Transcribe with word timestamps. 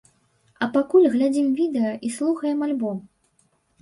А 0.65 0.67
пакуль 0.77 1.05
глядзім 1.15 1.47
відэа 1.61 1.91
і 2.09 2.13
слухаем 2.17 2.67
альбом! 2.69 2.97